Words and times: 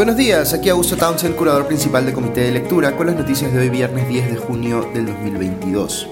Buenos 0.00 0.16
días, 0.16 0.54
aquí 0.54 0.70
Augusto 0.70 0.96
Townsend, 0.96 1.36
curador 1.36 1.66
principal 1.66 2.06
del 2.06 2.14
Comité 2.14 2.40
de 2.40 2.52
Lectura, 2.52 2.96
con 2.96 3.08
las 3.08 3.16
noticias 3.16 3.52
de 3.52 3.58
hoy 3.58 3.68
viernes 3.68 4.08
10 4.08 4.30
de 4.30 4.36
junio 4.38 4.88
del 4.94 5.04
2022. 5.04 6.08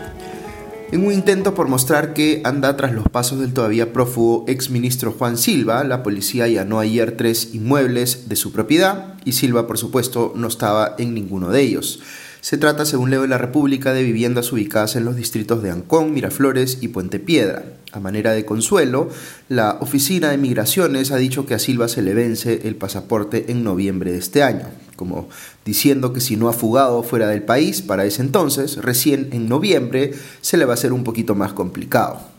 En 0.93 1.07
un 1.07 1.11
intento 1.11 1.55
por 1.55 1.69
mostrar 1.69 2.13
que 2.13 2.43
anda 2.45 2.77
tras 2.77 2.93
los 2.93 3.09
pasos 3.09 3.41
del 3.41 3.55
todavía 3.55 3.95
prófugo 3.95 4.45
exministro 4.47 5.13
Juan 5.13 5.39
Silva, 5.39 5.85
la 5.85 6.03
policía 6.03 6.45
allanó 6.45 6.81
ayer 6.81 7.17
tres 7.17 7.55
inmuebles 7.55 8.29
de 8.29 8.37
su 8.37 8.53
propiedad 8.53 9.15
y 9.25 9.33
Silva, 9.33 9.67
por 9.67 9.79
supuesto, 9.79 10.35
no 10.37 10.49
estaba 10.49 10.95
en 10.99 11.15
ninguno 11.15 11.49
de 11.49 11.63
ellos. 11.63 12.01
Se 12.41 12.57
trata, 12.57 12.85
según 12.85 13.11
leo 13.11 13.23
de 13.23 13.29
la 13.29 13.39
República, 13.39 13.93
de 13.93 14.05
viviendas 14.05 14.53
ubicadas 14.53 14.95
en 14.97 15.05
los 15.05 15.17
distritos 15.17 15.63
de 15.63 15.71
Ancón, 15.71 16.15
Miraflores 16.15 16.79
y 16.81 16.89
Puente 16.89 17.19
Piedra. 17.19 17.65
A 17.93 18.01
manera 18.01 18.33
de 18.33 18.45
consuelo, 18.45 19.09
la 19.49 19.79
Oficina 19.81 20.31
de 20.31 20.39
Migraciones 20.39 21.11
ha 21.11 21.17
dicho 21.17 21.47
que 21.47 21.55
a 21.55 21.59
Silva 21.59 21.89
se 21.89 22.03
le 22.03 22.15
vence 22.15 22.69
el 22.69 22.77
pasaporte 22.77 23.51
en 23.51 23.65
noviembre 23.65 24.13
de 24.13 24.19
este 24.19 24.43
año, 24.43 24.67
como 24.95 25.29
diciendo 25.65 26.13
que 26.13 26.21
si 26.21 26.37
no 26.37 26.49
ha 26.49 26.53
fugado 26.53 27.03
fuera 27.03 27.29
del 27.29 27.43
país 27.43 27.83
para 27.83 28.05
ese 28.05 28.23
entonces, 28.23 28.77
recién 28.77 29.31
en 29.33 29.49
noviembre 29.49 30.13
se 30.41 30.57
le 30.57 30.65
va 30.65 30.75
a 30.75 30.79
ser 30.79 30.93
un 30.93 31.03
poquito 31.03 31.35
más 31.35 31.53
complicado. 31.53 32.38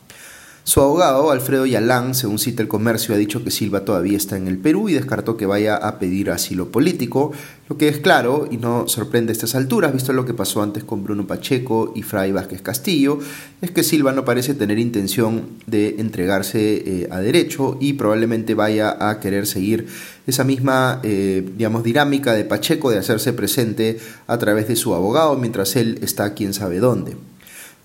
Su 0.69 0.81
abogado, 0.81 1.31
Alfredo 1.31 1.65
Yalán, 1.65 2.13
según 2.13 2.37
cita 2.37 2.61
el 2.61 2.67
comercio, 2.67 3.15
ha 3.15 3.17
dicho 3.17 3.43
que 3.43 3.49
Silva 3.49 3.85
todavía 3.85 4.15
está 4.15 4.37
en 4.37 4.47
el 4.47 4.59
Perú 4.59 4.87
y 4.87 4.93
descartó 4.93 5.35
que 5.35 5.47
vaya 5.47 5.75
a 5.75 5.97
pedir 5.97 6.29
asilo 6.29 6.71
político, 6.71 7.31
lo 7.67 7.75
que 7.79 7.87
es 7.87 7.97
claro 7.97 8.47
y 8.51 8.57
no 8.57 8.87
sorprende 8.87 9.31
a 9.31 9.33
estas 9.33 9.55
alturas, 9.55 9.93
visto 9.93 10.13
lo 10.13 10.25
que 10.25 10.35
pasó 10.35 10.61
antes 10.61 10.83
con 10.83 11.03
Bruno 11.03 11.25
Pacheco 11.25 11.91
y 11.95 12.03
Fray 12.03 12.31
Vázquez 12.31 12.61
Castillo, 12.61 13.17
es 13.63 13.71
que 13.71 13.81
Silva 13.81 14.11
no 14.11 14.26
parece 14.26 14.53
tener 14.53 14.77
intención 14.77 15.48
de 15.65 15.95
entregarse 15.98 16.83
eh, 16.85 17.07
a 17.09 17.20
derecho 17.20 17.79
y 17.81 17.93
probablemente 17.93 18.54
vaya 18.54 19.09
a 19.09 19.20
querer 19.20 19.48
seguir 19.48 19.87
esa 20.27 20.43
misma, 20.43 20.99
eh, 21.01 21.49
digamos, 21.57 21.83
dinámica 21.83 22.33
de 22.33 22.45
Pacheco 22.45 22.91
de 22.91 22.99
hacerse 22.99 23.33
presente 23.33 23.98
a 24.27 24.37
través 24.37 24.67
de 24.67 24.76
su 24.76 24.93
abogado 24.93 25.35
mientras 25.35 25.76
él 25.76 25.98
está 26.04 26.35
quién 26.35 26.54
sabe 26.54 26.77
dónde. 26.77 27.15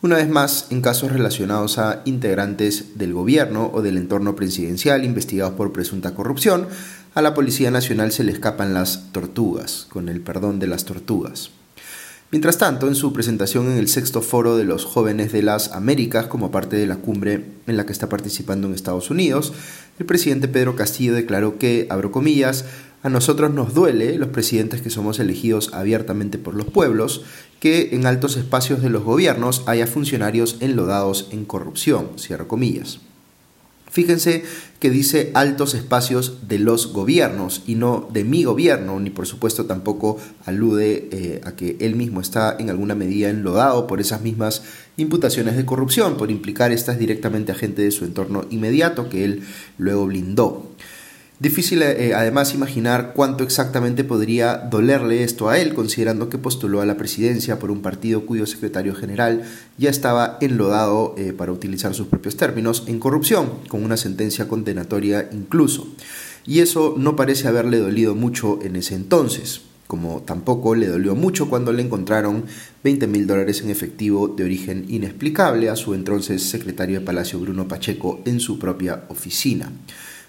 Una 0.04 0.16
vez 0.16 0.28
más, 0.28 0.66
en 0.68 0.82
casos 0.82 1.12
relacionados 1.12 1.78
a 1.78 2.02
integrantes 2.04 2.98
del 2.98 3.14
gobierno 3.14 3.70
o 3.72 3.80
del 3.80 3.96
entorno 3.96 4.36
presidencial 4.36 5.02
investigados 5.02 5.54
por 5.54 5.72
presunta 5.72 6.14
corrupción, 6.14 6.68
a 7.14 7.22
la 7.22 7.32
Policía 7.32 7.70
Nacional 7.70 8.12
se 8.12 8.22
le 8.22 8.32
escapan 8.32 8.74
las 8.74 9.10
tortugas, 9.12 9.86
con 9.88 10.10
el 10.10 10.20
perdón 10.20 10.58
de 10.58 10.66
las 10.66 10.84
tortugas. 10.84 11.52
Mientras 12.30 12.58
tanto, 12.58 12.86
en 12.86 12.96
su 12.96 13.14
presentación 13.14 13.70
en 13.70 13.78
el 13.78 13.88
sexto 13.88 14.20
foro 14.20 14.58
de 14.58 14.64
los 14.64 14.84
jóvenes 14.84 15.32
de 15.32 15.42
las 15.42 15.72
Américas, 15.72 16.26
como 16.26 16.50
parte 16.50 16.76
de 16.76 16.86
la 16.86 16.96
cumbre 16.96 17.46
en 17.66 17.78
la 17.78 17.86
que 17.86 17.92
está 17.92 18.10
participando 18.10 18.66
en 18.66 18.74
Estados 18.74 19.08
Unidos, 19.08 19.54
el 19.98 20.04
presidente 20.04 20.48
Pedro 20.48 20.76
Castillo 20.76 21.14
declaró 21.14 21.56
que, 21.56 21.86
abro 21.88 22.10
comillas, 22.10 22.66
a 23.04 23.10
nosotros 23.10 23.52
nos 23.52 23.74
duele, 23.74 24.16
los 24.16 24.30
presidentes 24.30 24.80
que 24.80 24.88
somos 24.88 25.20
elegidos 25.20 25.74
abiertamente 25.74 26.38
por 26.38 26.54
los 26.54 26.66
pueblos, 26.66 27.22
que 27.60 27.90
en 27.92 28.06
altos 28.06 28.38
espacios 28.38 28.80
de 28.80 28.88
los 28.88 29.04
gobiernos 29.04 29.62
haya 29.66 29.86
funcionarios 29.86 30.56
enlodados 30.60 31.28
en 31.30 31.44
corrupción, 31.44 32.08
cierro 32.18 32.48
comillas. 32.48 33.00
Fíjense 33.90 34.42
que 34.80 34.88
dice 34.88 35.30
altos 35.34 35.74
espacios 35.74 36.48
de 36.48 36.58
los 36.58 36.94
gobiernos 36.94 37.62
y 37.66 37.74
no 37.74 38.08
de 38.10 38.24
mi 38.24 38.42
gobierno, 38.42 38.98
ni 38.98 39.10
por 39.10 39.26
supuesto 39.26 39.66
tampoco 39.66 40.18
alude 40.46 41.08
eh, 41.12 41.40
a 41.44 41.52
que 41.52 41.76
él 41.80 41.96
mismo 41.96 42.22
está 42.22 42.56
en 42.58 42.70
alguna 42.70 42.94
medida 42.94 43.28
enlodado 43.28 43.86
por 43.86 44.00
esas 44.00 44.22
mismas 44.22 44.62
imputaciones 44.96 45.58
de 45.58 45.66
corrupción, 45.66 46.16
por 46.16 46.30
implicar 46.30 46.72
estas 46.72 46.98
directamente 46.98 47.52
a 47.52 47.54
gente 47.54 47.82
de 47.82 47.90
su 47.90 48.06
entorno 48.06 48.46
inmediato 48.48 49.10
que 49.10 49.24
él 49.26 49.42
luego 49.76 50.06
blindó. 50.06 50.70
Difícil 51.44 51.82
eh, 51.82 52.14
además 52.14 52.54
imaginar 52.54 53.12
cuánto 53.14 53.44
exactamente 53.44 54.02
podría 54.02 54.56
dolerle 54.56 55.24
esto 55.24 55.50
a 55.50 55.58
él, 55.58 55.74
considerando 55.74 56.30
que 56.30 56.38
postuló 56.38 56.80
a 56.80 56.86
la 56.86 56.96
presidencia 56.96 57.58
por 57.58 57.70
un 57.70 57.82
partido 57.82 58.24
cuyo 58.24 58.46
secretario 58.46 58.94
general 58.94 59.42
ya 59.76 59.90
estaba 59.90 60.38
enlodado, 60.40 61.14
eh, 61.18 61.34
para 61.34 61.52
utilizar 61.52 61.92
sus 61.92 62.06
propios 62.06 62.38
términos, 62.38 62.84
en 62.86 62.98
corrupción, 62.98 63.58
con 63.68 63.84
una 63.84 63.98
sentencia 63.98 64.48
condenatoria 64.48 65.28
incluso. 65.32 65.86
Y 66.46 66.60
eso 66.60 66.94
no 66.96 67.14
parece 67.14 67.46
haberle 67.46 67.76
dolido 67.76 68.14
mucho 68.14 68.60
en 68.62 68.76
ese 68.76 68.94
entonces, 68.94 69.60
como 69.86 70.22
tampoco 70.22 70.74
le 70.74 70.86
dolió 70.86 71.14
mucho 71.14 71.50
cuando 71.50 71.74
le 71.74 71.82
encontraron 71.82 72.46
20 72.82 73.06
mil 73.06 73.26
dólares 73.26 73.60
en 73.60 73.68
efectivo 73.68 74.28
de 74.28 74.44
origen 74.44 74.86
inexplicable 74.88 75.68
a 75.68 75.76
su 75.76 75.92
entonces 75.92 76.42
secretario 76.42 77.00
de 77.00 77.04
Palacio 77.04 77.38
Bruno 77.38 77.68
Pacheco 77.68 78.22
en 78.24 78.40
su 78.40 78.58
propia 78.58 79.04
oficina. 79.10 79.70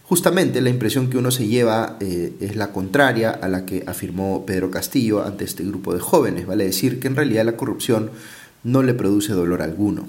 Justamente 0.08 0.62
la 0.62 0.70
impresión 0.70 1.10
que 1.10 1.18
uno 1.18 1.32
se 1.32 1.48
lleva 1.48 1.98
eh, 2.00 2.34
es 2.40 2.56
la 2.56 2.72
contraria 2.72 3.32
a 3.32 3.48
la 3.48 3.66
que 3.66 3.84
afirmó 3.88 4.46
Pedro 4.46 4.70
Castillo 4.70 5.26
ante 5.26 5.46
este 5.46 5.64
grupo 5.64 5.96
de 5.96 6.00
jóvenes, 6.00 6.46
vale 6.46 6.64
decir 6.64 7.00
que 7.00 7.08
en 7.08 7.16
realidad 7.16 7.44
la 7.44 7.58
corrupción 7.58 8.12
no 8.64 8.84
le 8.84 8.94
produce 8.94 9.34
dolor 9.34 9.64
alguno. 9.64 10.08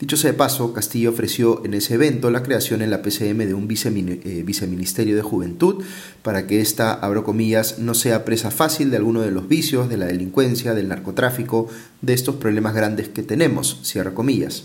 Dicho 0.00 0.16
sea 0.16 0.32
de 0.32 0.36
paso, 0.36 0.72
Castillo 0.72 1.10
ofreció 1.10 1.64
en 1.64 1.74
ese 1.74 1.94
evento 1.94 2.32
la 2.32 2.42
creación 2.42 2.82
en 2.82 2.90
la 2.90 3.02
PCM 3.02 3.46
de 3.46 3.54
un 3.54 3.68
eh, 3.70 4.42
viceministerio 4.44 5.14
de 5.14 5.22
juventud 5.22 5.84
para 6.22 6.48
que 6.48 6.60
esta, 6.60 6.92
abro 6.92 7.22
comillas, 7.22 7.78
no 7.78 7.94
sea 7.94 8.24
presa 8.24 8.50
fácil 8.50 8.90
de 8.90 8.96
alguno 8.96 9.20
de 9.20 9.30
los 9.30 9.46
vicios, 9.46 9.88
de 9.88 9.98
la 9.98 10.06
delincuencia, 10.06 10.74
del 10.74 10.88
narcotráfico, 10.88 11.68
de 12.00 12.14
estos 12.14 12.34
problemas 12.34 12.74
grandes 12.74 13.08
que 13.10 13.22
tenemos, 13.22 13.78
cierra 13.84 14.12
comillas. 14.12 14.64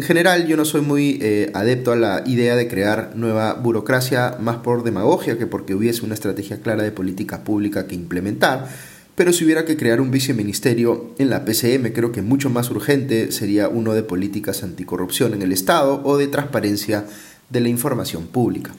En 0.00 0.06
general, 0.06 0.46
yo 0.46 0.56
no 0.56 0.64
soy 0.64 0.80
muy 0.80 1.18
eh, 1.20 1.50
adepto 1.52 1.92
a 1.92 1.96
la 1.96 2.22
idea 2.24 2.56
de 2.56 2.68
crear 2.68 3.12
nueva 3.16 3.52
burocracia 3.52 4.38
más 4.40 4.56
por 4.56 4.82
demagogia 4.82 5.36
que 5.36 5.46
porque 5.46 5.74
hubiese 5.74 6.06
una 6.06 6.14
estrategia 6.14 6.62
clara 6.62 6.82
de 6.82 6.90
política 6.90 7.44
pública 7.44 7.86
que 7.86 7.96
implementar, 7.96 8.66
pero 9.14 9.34
si 9.34 9.44
hubiera 9.44 9.66
que 9.66 9.76
crear 9.76 10.00
un 10.00 10.10
viceministerio 10.10 11.10
en 11.18 11.28
la 11.28 11.44
PCM, 11.44 11.92
creo 11.92 12.12
que 12.12 12.22
mucho 12.22 12.48
más 12.48 12.70
urgente 12.70 13.30
sería 13.30 13.68
uno 13.68 13.92
de 13.92 14.02
políticas 14.02 14.62
anticorrupción 14.62 15.34
en 15.34 15.42
el 15.42 15.52
Estado 15.52 16.00
o 16.02 16.16
de 16.16 16.28
transparencia 16.28 17.04
de 17.50 17.60
la 17.60 17.68
información 17.68 18.26
pública. 18.26 18.70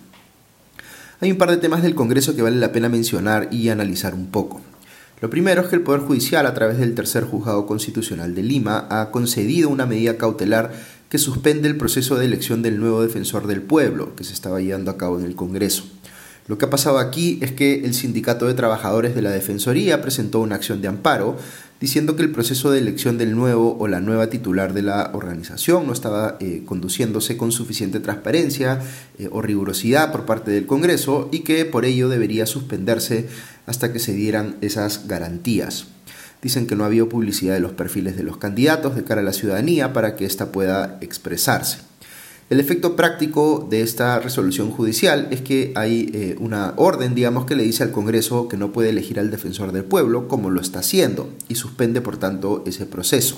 Hay 1.20 1.32
un 1.32 1.38
par 1.38 1.52
de 1.52 1.58
temas 1.58 1.84
del 1.84 1.94
Congreso 1.94 2.36
que 2.36 2.42
vale 2.42 2.58
la 2.58 2.72
pena 2.72 2.90
mencionar 2.90 3.48
y 3.52 3.70
analizar 3.70 4.16
un 4.16 4.32
poco. 4.32 4.60
Lo 5.22 5.30
primero 5.30 5.62
es 5.62 5.68
que 5.68 5.76
el 5.76 5.84
Poder 5.84 6.02
Judicial, 6.02 6.48
a 6.48 6.56
través 6.56 6.80
del 6.80 6.96
tercer 6.96 7.26
juzgado 7.26 7.68
constitucional 7.68 8.34
de 8.34 8.42
Lima, 8.42 8.88
ha 8.90 9.12
concedido 9.12 9.70
una 9.70 9.86
medida 9.86 10.18
cautelar 10.18 10.72
que 11.12 11.18
suspende 11.18 11.68
el 11.68 11.76
proceso 11.76 12.16
de 12.16 12.24
elección 12.24 12.62
del 12.62 12.80
nuevo 12.80 13.02
defensor 13.02 13.46
del 13.46 13.62
pueblo 13.62 14.16
que 14.16 14.24
se 14.24 14.32
estaba 14.32 14.62
llevando 14.62 14.92
a 14.92 14.98
cabo 14.98 15.20
en 15.20 15.26
el 15.26 15.36
Congreso. 15.36 15.84
Lo 16.48 16.58
que 16.58 16.64
ha 16.64 16.70
pasado 16.70 17.00
aquí 17.00 17.38
es 17.42 17.52
que 17.52 17.84
el 17.84 17.94
Sindicato 17.94 18.48
de 18.48 18.54
Trabajadores 18.54 19.14
de 19.14 19.22
la 19.22 19.32
Defensoría 19.32 20.02
presentó 20.02 20.40
una 20.40 20.56
acción 20.56 20.82
de 20.82 20.88
amparo 20.88 21.38
diciendo 21.82 22.16
que 22.16 22.24
el 22.24 22.32
proceso 22.32 22.72
de 22.72 22.80
elección 22.80 23.18
del 23.18 23.36
nuevo 23.36 23.76
o 23.78 23.90
la 23.90 24.00
nueva 24.00 24.28
titular 24.28 24.74
de 24.74 24.84
la 24.84 25.12
organización 25.14 25.86
no 25.86 25.92
estaba 25.92 26.38
eh, 26.40 26.64
conduciéndose 26.66 27.36
con 27.36 27.52
suficiente 27.52 28.00
transparencia 28.00 28.80
eh, 29.20 29.28
o 29.34 29.42
rigurosidad 29.42 30.14
por 30.14 30.26
parte 30.26 30.52
del 30.52 30.66
Congreso 30.66 31.28
y 31.34 31.42
que 31.42 31.66
por 31.66 31.84
ello 31.84 32.08
debería 32.08 32.46
suspenderse 32.46 33.28
hasta 33.66 33.92
que 33.92 34.00
se 34.00 34.14
dieran 34.14 34.56
esas 34.62 35.08
garantías. 35.10 35.88
Dicen 36.42 36.68
que 36.68 36.76
no 36.76 36.86
había 36.86 37.06
publicidad 37.06 37.54
de 37.54 37.60
los 37.60 37.74
perfiles 37.74 38.18
de 38.18 38.24
los 38.24 38.38
candidatos 38.38 38.96
de 38.96 39.04
cara 39.04 39.22
a 39.22 39.24
la 39.24 39.34
ciudadanía 39.34 39.94
para 39.94 40.16
que 40.16 40.26
ésta 40.26 40.52
pueda 40.52 40.98
expresarse. 41.02 41.78
El 42.52 42.60
efecto 42.60 42.98
práctico 42.98 43.66
de 43.70 43.82
esta 43.82 44.20
resolución 44.20 44.72
judicial 44.72 45.30
es 45.32 45.40
que 45.40 45.72
hay 45.76 46.12
eh, 46.14 46.36
una 46.38 46.74
orden, 46.76 47.16
digamos, 47.16 47.46
que 47.46 47.56
le 47.56 47.64
dice 47.64 47.84
al 47.84 47.92
Congreso 47.92 48.50
que 48.50 48.58
no 48.58 48.74
puede 48.74 48.90
elegir 48.90 49.22
al 49.22 49.32
defensor 49.32 49.72
del 49.72 49.86
pueblo, 49.86 50.28
como 50.28 50.50
lo 50.50 50.60
está 50.60 50.80
haciendo, 50.80 51.30
y 51.48 51.56
suspende, 51.56 52.02
por 52.02 52.18
tanto, 52.18 52.64
ese 52.68 52.86
proceso. 52.86 53.38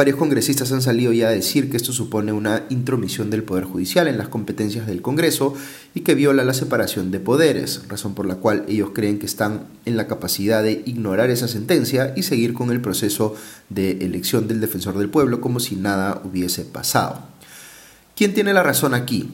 Varios 0.00 0.16
congresistas 0.16 0.72
han 0.72 0.80
salido 0.80 1.12
ya 1.12 1.28
a 1.28 1.30
decir 1.30 1.68
que 1.68 1.76
esto 1.76 1.92
supone 1.92 2.32
una 2.32 2.64
intromisión 2.70 3.28
del 3.28 3.42
Poder 3.42 3.64
Judicial 3.64 4.08
en 4.08 4.16
las 4.16 4.28
competencias 4.28 4.86
del 4.86 5.02
Congreso 5.02 5.52
y 5.94 6.00
que 6.00 6.14
viola 6.14 6.42
la 6.42 6.54
separación 6.54 7.10
de 7.10 7.20
poderes, 7.20 7.82
razón 7.86 8.14
por 8.14 8.24
la 8.24 8.36
cual 8.36 8.64
ellos 8.66 8.92
creen 8.94 9.18
que 9.18 9.26
están 9.26 9.66
en 9.84 9.98
la 9.98 10.06
capacidad 10.06 10.62
de 10.62 10.82
ignorar 10.86 11.28
esa 11.28 11.48
sentencia 11.48 12.14
y 12.16 12.22
seguir 12.22 12.54
con 12.54 12.70
el 12.70 12.80
proceso 12.80 13.34
de 13.68 13.98
elección 14.00 14.48
del 14.48 14.62
defensor 14.62 14.96
del 14.96 15.10
pueblo 15.10 15.42
como 15.42 15.60
si 15.60 15.76
nada 15.76 16.22
hubiese 16.24 16.64
pasado. 16.64 17.20
¿Quién 18.16 18.32
tiene 18.32 18.54
la 18.54 18.62
razón 18.62 18.94
aquí? 18.94 19.28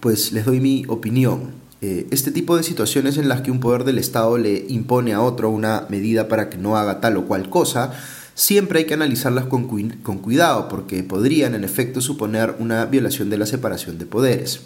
Pues 0.00 0.32
les 0.32 0.44
doy 0.44 0.60
mi 0.60 0.84
opinión. 0.88 1.52
Eh, 1.80 2.06
este 2.10 2.32
tipo 2.32 2.54
de 2.58 2.64
situaciones 2.64 3.16
en 3.16 3.30
las 3.30 3.40
que 3.40 3.50
un 3.50 3.60
poder 3.60 3.84
del 3.84 3.96
Estado 3.96 4.36
le 4.36 4.62
impone 4.68 5.14
a 5.14 5.22
otro 5.22 5.48
una 5.48 5.86
medida 5.88 6.28
para 6.28 6.50
que 6.50 6.58
no 6.58 6.76
haga 6.76 7.00
tal 7.00 7.16
o 7.16 7.24
cual 7.24 7.48
cosa, 7.48 7.94
siempre 8.40 8.78
hay 8.78 8.84
que 8.86 8.94
analizarlas 8.94 9.44
con, 9.44 9.64
cuidado 9.66 10.68
porque 10.68 11.02
podrían 11.02 11.54
en 11.54 11.62
efecto 11.62 12.00
suponer 12.00 12.56
una 12.58 12.86
violación 12.86 13.28
de 13.28 13.36
la 13.36 13.44
separación 13.44 13.98
de 13.98 14.06
poderes. 14.06 14.62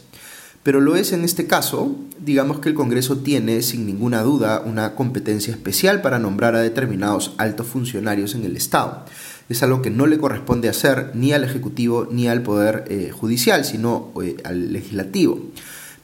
Pero 0.62 0.81
lo 0.81 0.94
es 0.94 1.12
en 1.12 1.25
este 1.25 1.49
caso, 1.49 1.97
digamos 2.21 2.61
que 2.61 2.69
el 2.69 2.76
Congreso 2.76 3.19
tiene 3.19 3.62
sin 3.62 3.85
ninguna 3.85 4.23
duda 4.23 4.62
una 4.65 4.94
competencia 4.94 5.53
especial 5.53 6.03
para 6.03 6.21
nombrar 6.21 6.55
a 6.55 6.61
determinados 6.61 7.35
altos 7.37 7.67
funcionarios 7.67 8.37
en 8.37 8.44
el 8.44 8.56
Estado. 8.56 9.05
Es 9.49 9.65
algo 9.65 9.82
que 9.82 9.91
no 9.91 10.06
le 10.06 10.19
corresponde 10.19 10.69
hacer 10.69 11.11
ni 11.15 11.32
al 11.32 11.43
Ejecutivo 11.43 12.06
ni 12.09 12.29
al 12.29 12.43
Poder 12.43 12.85
eh, 12.88 13.11
Judicial, 13.11 13.65
sino 13.65 14.12
eh, 14.23 14.37
al 14.44 14.73
Legislativo. 14.73 15.50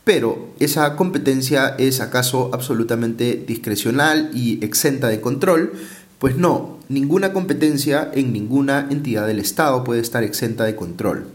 Pero, 0.03 0.49
¿esa 0.59 0.97
competencia 0.97 1.77
es 1.79 2.01
acaso 2.01 2.51
absolutamente 2.53 3.45
discrecional 3.47 4.33
y 4.35 4.63
exenta 4.65 5.07
de 5.07 5.21
control? 5.21 5.73
Pues 6.19 6.37
no, 6.37 6.80
ninguna 6.91 7.33
competencia 7.33 8.11
en 8.13 8.33
ninguna 8.33 8.89
entidad 8.91 9.29
del 9.29 9.39
Estado 9.39 9.85
puede 9.85 10.01
estar 10.01 10.25
exenta 10.25 10.65
de 10.65 10.75
control. 10.75 11.29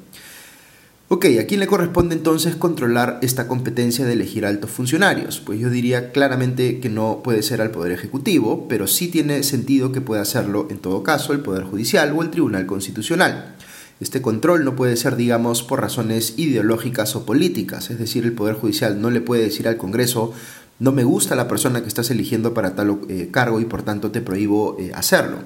Ok, 1.07 1.27
¿a 1.39 1.45
quién 1.45 1.61
le 1.61 1.67
corresponde 1.67 2.13
entonces 2.13 2.55
controlar 2.57 3.19
esta 3.21 3.47
competencia 3.47 4.05
de 4.05 4.13
elegir 4.13 4.45
altos 4.45 4.71
funcionarios? 4.71 5.39
Pues 5.39 5.59
yo 5.59 5.69
diría 5.69 6.11
claramente 6.11 6.79
que 6.81 6.89
no 6.89 7.21
puede 7.23 7.41
ser 7.41 7.61
al 7.61 7.71
Poder 7.71 7.93
Ejecutivo, 7.93 8.67
pero 8.67 8.85
sí 8.85 9.07
tiene 9.07 9.43
sentido 9.43 9.93
que 9.93 10.01
pueda 10.01 10.23
hacerlo 10.23 10.67
en 10.69 10.79
todo 10.79 11.03
caso 11.03 11.31
el 11.31 11.39
Poder 11.39 11.63
Judicial 11.63 12.13
o 12.17 12.21
el 12.21 12.31
Tribunal 12.31 12.65
Constitucional. 12.65 13.55
Este 14.01 14.21
control 14.21 14.65
no 14.65 14.75
puede 14.75 14.97
ser, 14.97 15.15
digamos, 15.15 15.63
por 15.63 15.79
razones 15.79 16.33
ideológicas 16.35 17.15
o 17.15 17.25
políticas, 17.25 17.91
es 17.91 17.97
decir, 17.97 18.25
el 18.25 18.33
Poder 18.33 18.55
Judicial 18.55 18.99
no 18.99 19.09
le 19.09 19.21
puede 19.21 19.43
decir 19.43 19.69
al 19.69 19.77
Congreso 19.77 20.33
no 20.79 20.91
me 20.91 21.03
gusta 21.03 21.35
la 21.35 21.47
persona 21.47 21.81
que 21.81 21.87
estás 21.87 22.11
eligiendo 22.11 22.53
para 22.53 22.75
tal 22.75 22.99
eh, 23.07 23.29
cargo 23.31 23.59
y 23.59 23.65
por 23.65 23.83
tanto 23.83 24.11
te 24.11 24.21
prohíbo 24.21 24.77
eh, 24.79 24.91
hacerlo. 24.93 25.37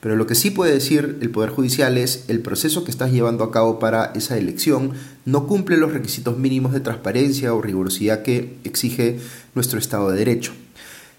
Pero 0.00 0.14
lo 0.14 0.28
que 0.28 0.36
sí 0.36 0.50
puede 0.50 0.72
decir 0.72 1.18
el 1.20 1.30
Poder 1.30 1.50
Judicial 1.50 1.98
es 1.98 2.24
el 2.28 2.40
proceso 2.40 2.84
que 2.84 2.92
estás 2.92 3.10
llevando 3.10 3.42
a 3.42 3.50
cabo 3.50 3.80
para 3.80 4.12
esa 4.14 4.38
elección 4.38 4.92
no 5.24 5.48
cumple 5.48 5.76
los 5.76 5.92
requisitos 5.92 6.38
mínimos 6.38 6.72
de 6.72 6.80
transparencia 6.80 7.52
o 7.52 7.60
rigurosidad 7.60 8.22
que 8.22 8.58
exige 8.62 9.18
nuestro 9.56 9.80
Estado 9.80 10.10
de 10.10 10.18
Derecho. 10.18 10.52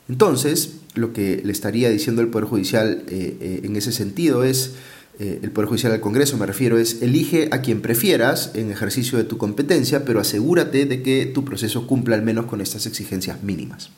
Entonces, 0.08 0.78
lo 0.96 1.12
que 1.12 1.42
le 1.44 1.52
estaría 1.52 1.90
diciendo 1.90 2.22
el 2.22 2.30
Poder 2.30 2.48
Judicial 2.48 3.04
eh, 3.10 3.62
en 3.64 3.76
ese 3.76 3.92
sentido 3.92 4.46
es 4.46 4.76
eh, 5.20 5.40
el 5.44 5.52
Poder 5.52 5.68
Judicial 5.68 5.92
del 5.92 6.02
Congreso, 6.02 6.38
me 6.38 6.46
refiero, 6.46 6.78
es 6.78 7.02
elige 7.02 7.50
a 7.52 7.60
quien 7.60 7.82
prefieras 7.82 8.52
en 8.54 8.72
ejercicio 8.72 9.18
de 9.18 9.26
tu 9.26 9.38
competencia, 9.38 10.06
pero 10.06 10.22
asegúrate 10.22 10.86
de 10.86 11.04
que 11.04 11.26
tu 11.26 11.44
proceso 11.44 11.88
cumpla 11.88 12.16
al 12.16 12.22
menos 12.22 12.46
con 12.46 12.62
estas 12.62 12.86
exigencias 12.86 13.44
mínimas. 13.44 13.92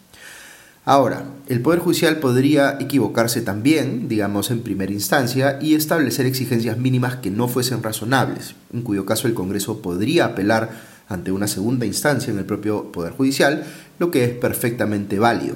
Ahora, 0.83 1.25
el 1.47 1.62
Poder 1.62 1.79
Judicial 1.79 2.18
podría 2.18 2.75
equivocarse 2.79 3.41
también, 3.41 4.07
digamos 4.07 4.50
en 4.50 4.62
primera 4.62 4.91
instancia, 4.91 5.59
y 5.62 5.75
establecer 5.75 6.25
exigencias 6.25 6.79
mínimas 6.79 7.18
que 7.18 7.29
no 7.29 7.47
fuesen 7.47 7.83
razonables, 7.83 8.56
en 8.73 8.81
cuyo 8.81 9.06
caso 9.06 9.27
el 9.27 9.35
Congreso 9.35 9.79
podría 9.83 10.25
apelar 10.25 10.71
ante 11.07 11.31
una 11.31 11.47
segunda 11.47 11.85
instancia 11.85 12.33
en 12.33 12.39
el 12.39 12.45
propio 12.45 12.91
Poder 12.91 13.13
Judicial, 13.13 13.63
lo 14.00 14.09
que 14.09 14.23
es 14.23 14.31
perfectamente 14.31 15.19
válido. 15.19 15.56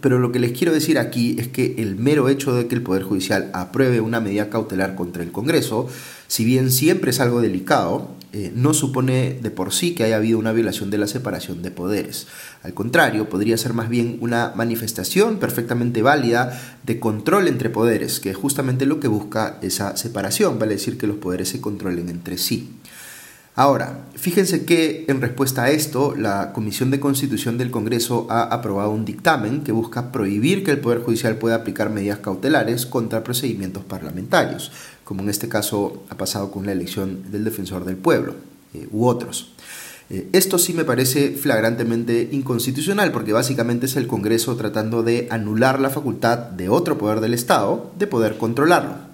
Pero 0.00 0.18
lo 0.18 0.32
que 0.32 0.38
les 0.38 0.52
quiero 0.52 0.72
decir 0.72 0.98
aquí 0.98 1.36
es 1.38 1.48
que 1.48 1.76
el 1.78 1.96
mero 1.96 2.28
hecho 2.28 2.54
de 2.54 2.66
que 2.66 2.74
el 2.74 2.82
Poder 2.82 3.02
Judicial 3.02 3.50
apruebe 3.52 4.00
una 4.00 4.20
medida 4.20 4.50
cautelar 4.50 4.94
contra 4.94 5.22
el 5.22 5.32
Congreso, 5.32 5.88
si 6.26 6.44
bien 6.44 6.70
siempre 6.70 7.10
es 7.10 7.20
algo 7.20 7.40
delicado, 7.40 8.10
eh, 8.32 8.50
no 8.52 8.74
supone 8.74 9.38
de 9.40 9.50
por 9.52 9.72
sí 9.72 9.94
que 9.94 10.02
haya 10.02 10.16
habido 10.16 10.40
una 10.40 10.50
violación 10.50 10.90
de 10.90 10.98
la 10.98 11.06
separación 11.06 11.62
de 11.62 11.70
poderes. 11.70 12.26
Al 12.64 12.74
contrario, 12.74 13.28
podría 13.28 13.56
ser 13.56 13.74
más 13.74 13.88
bien 13.88 14.18
una 14.20 14.52
manifestación 14.56 15.38
perfectamente 15.38 16.02
válida 16.02 16.60
de 16.82 16.98
control 16.98 17.46
entre 17.46 17.70
poderes, 17.70 18.18
que 18.18 18.30
es 18.30 18.36
justamente 18.36 18.86
lo 18.86 18.98
que 18.98 19.06
busca 19.06 19.58
esa 19.62 19.96
separación, 19.96 20.58
vale 20.58 20.74
decir 20.74 20.98
que 20.98 21.06
los 21.06 21.18
poderes 21.18 21.48
se 21.48 21.60
controlen 21.60 22.08
entre 22.08 22.36
sí. 22.36 22.70
Ahora, 23.56 24.06
fíjense 24.16 24.64
que 24.64 25.04
en 25.06 25.20
respuesta 25.20 25.62
a 25.62 25.70
esto, 25.70 26.16
la 26.16 26.52
Comisión 26.52 26.90
de 26.90 26.98
Constitución 26.98 27.56
del 27.56 27.70
Congreso 27.70 28.26
ha 28.28 28.42
aprobado 28.42 28.90
un 28.90 29.04
dictamen 29.04 29.62
que 29.62 29.70
busca 29.70 30.10
prohibir 30.10 30.64
que 30.64 30.72
el 30.72 30.80
Poder 30.80 31.02
Judicial 31.02 31.36
pueda 31.36 31.54
aplicar 31.54 31.88
medidas 31.88 32.18
cautelares 32.18 32.84
contra 32.84 33.22
procedimientos 33.22 33.84
parlamentarios, 33.84 34.72
como 35.04 35.22
en 35.22 35.28
este 35.28 35.48
caso 35.48 36.02
ha 36.10 36.16
pasado 36.16 36.50
con 36.50 36.66
la 36.66 36.72
elección 36.72 37.30
del 37.30 37.44
defensor 37.44 37.84
del 37.84 37.96
pueblo 37.96 38.34
eh, 38.74 38.88
u 38.90 39.06
otros. 39.06 39.52
Eh, 40.10 40.28
esto 40.32 40.58
sí 40.58 40.72
me 40.72 40.84
parece 40.84 41.30
flagrantemente 41.30 42.28
inconstitucional 42.32 43.12
porque 43.12 43.32
básicamente 43.32 43.86
es 43.86 43.94
el 43.94 44.08
Congreso 44.08 44.56
tratando 44.56 45.04
de 45.04 45.28
anular 45.30 45.78
la 45.78 45.90
facultad 45.90 46.38
de 46.38 46.68
otro 46.68 46.98
poder 46.98 47.20
del 47.20 47.34
Estado 47.34 47.92
de 48.00 48.08
poder 48.08 48.36
controlarlo. 48.36 49.13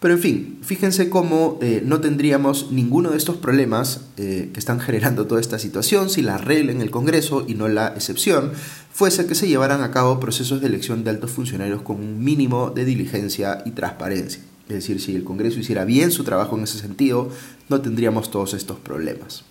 Pero 0.00 0.14
en 0.14 0.20
fin, 0.20 0.58
fíjense 0.62 1.10
cómo 1.10 1.58
eh, 1.60 1.82
no 1.84 2.00
tendríamos 2.00 2.72
ninguno 2.72 3.10
de 3.10 3.18
estos 3.18 3.36
problemas 3.36 4.06
eh, 4.16 4.48
que 4.50 4.58
están 4.58 4.80
generando 4.80 5.26
toda 5.26 5.42
esta 5.42 5.58
situación 5.58 6.08
si 6.08 6.22
la 6.22 6.38
regla 6.38 6.72
en 6.72 6.80
el 6.80 6.90
Congreso 6.90 7.44
y 7.46 7.54
no 7.54 7.68
la 7.68 7.88
excepción 7.88 8.52
fuese 8.90 9.26
que 9.26 9.34
se 9.34 9.46
llevaran 9.46 9.82
a 9.82 9.90
cabo 9.90 10.18
procesos 10.18 10.62
de 10.62 10.68
elección 10.68 11.04
de 11.04 11.10
altos 11.10 11.30
funcionarios 11.30 11.82
con 11.82 11.96
un 11.96 12.24
mínimo 12.24 12.70
de 12.70 12.86
diligencia 12.86 13.62
y 13.66 13.72
transparencia. 13.72 14.42
Es 14.70 14.74
decir, 14.74 15.02
si 15.02 15.14
el 15.14 15.24
Congreso 15.24 15.60
hiciera 15.60 15.84
bien 15.84 16.10
su 16.12 16.24
trabajo 16.24 16.56
en 16.56 16.64
ese 16.64 16.78
sentido, 16.78 17.28
no 17.68 17.82
tendríamos 17.82 18.30
todos 18.30 18.54
estos 18.54 18.78
problemas. 18.78 19.44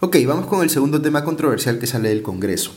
Ok, 0.00 0.16
vamos 0.26 0.46
con 0.46 0.62
el 0.62 0.70
segundo 0.70 1.02
tema 1.02 1.24
controversial 1.24 1.78
que 1.78 1.86
sale 1.86 2.08
del 2.08 2.22
Congreso 2.22 2.72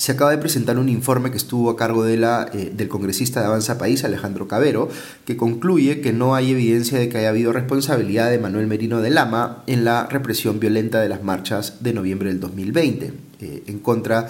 se 0.00 0.12
acaba 0.12 0.30
de 0.30 0.38
presentar 0.38 0.78
un 0.78 0.88
informe 0.88 1.30
que 1.30 1.36
estuvo 1.36 1.68
a 1.68 1.76
cargo 1.76 2.04
de 2.04 2.16
la, 2.16 2.48
eh, 2.54 2.72
del 2.74 2.88
congresista 2.88 3.40
de 3.40 3.46
Avanza 3.46 3.76
País, 3.76 4.02
Alejandro 4.02 4.48
Cabero, 4.48 4.88
que 5.26 5.36
concluye 5.36 6.00
que 6.00 6.14
no 6.14 6.34
hay 6.34 6.52
evidencia 6.52 6.98
de 6.98 7.10
que 7.10 7.18
haya 7.18 7.28
habido 7.28 7.52
responsabilidad 7.52 8.30
de 8.30 8.38
Manuel 8.38 8.66
Merino 8.66 9.02
de 9.02 9.10
Lama 9.10 9.62
en 9.66 9.84
la 9.84 10.06
represión 10.06 10.58
violenta 10.58 11.02
de 11.02 11.10
las 11.10 11.22
marchas 11.22 11.82
de 11.82 11.92
noviembre 11.92 12.30
del 12.30 12.40
2020, 12.40 13.12
eh, 13.42 13.62
en 13.66 13.78
contra 13.80 14.26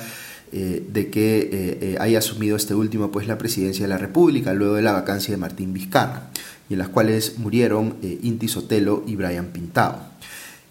eh, 0.50 0.84
de 0.92 1.08
que 1.08 1.96
haya 2.00 2.18
asumido 2.18 2.56
este 2.56 2.74
último 2.74 3.12
pues, 3.12 3.28
la 3.28 3.38
presidencia 3.38 3.84
de 3.84 3.90
la 3.90 3.98
República 3.98 4.52
luego 4.52 4.74
de 4.74 4.82
la 4.82 4.90
vacancia 4.90 5.30
de 5.30 5.36
Martín 5.36 5.72
Vizcarra, 5.72 6.30
y 6.68 6.72
en 6.72 6.80
las 6.80 6.88
cuales 6.88 7.38
murieron 7.38 7.94
Inti 8.02 8.48
Sotelo 8.48 9.04
y 9.06 9.14
Brian 9.14 9.46
Pintado. 9.52 10.00